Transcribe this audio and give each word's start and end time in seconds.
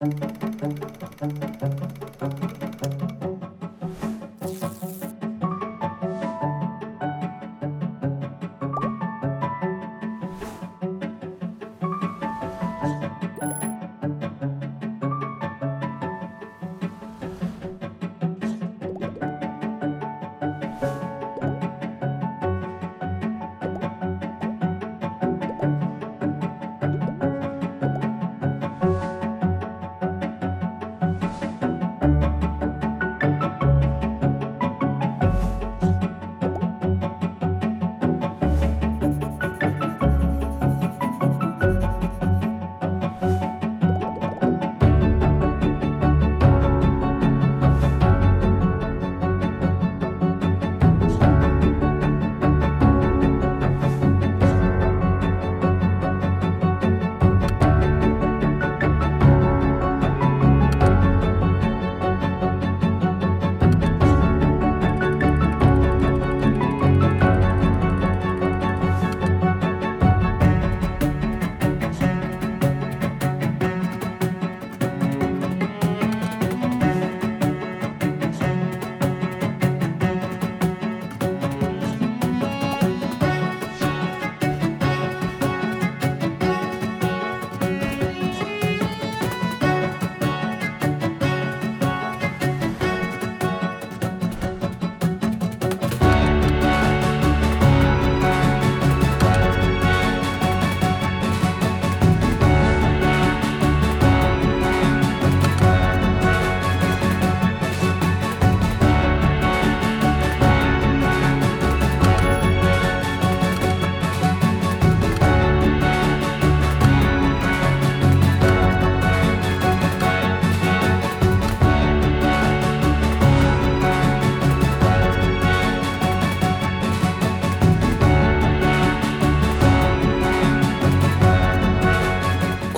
Thank 0.00 0.80
you. 0.80 0.97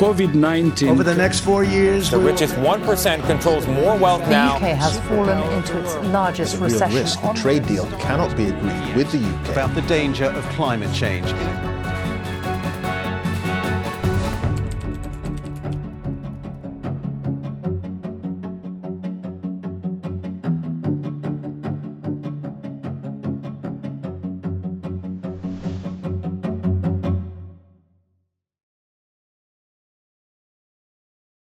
COVID 0.01 0.33
19. 0.33 0.89
Over 0.89 1.05
the 1.05 1.15
next 1.15 1.41
four 1.41 1.63
years, 1.63 2.11
the 2.11 2.19
richest 2.19 2.55
1% 2.55 3.27
controls 3.27 3.67
more 3.67 3.99
wealth 3.99 4.25
the 4.25 4.31
now. 4.31 4.59
The 4.59 4.71
UK 4.71 4.77
has 4.79 4.99
fallen 5.01 5.53
into 5.53 5.79
its 5.79 5.95
largest 6.07 6.59
There's 6.59 6.73
a 6.73 6.87
recession. 6.87 6.95
Real 6.95 7.03
risk. 7.03 7.21
The 7.21 7.33
trade 7.35 7.67
deal 7.67 7.85
cannot 7.99 8.35
be 8.35 8.47
agreed 8.47 8.97
with 8.97 9.13
the 9.13 9.19
UK. 9.19 9.49
About 9.51 9.75
the 9.75 9.83
danger 9.83 10.25
of 10.25 10.43
climate 10.57 10.95
change. 10.95 11.31